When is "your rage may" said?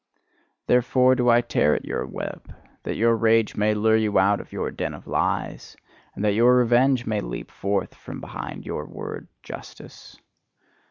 2.95-3.75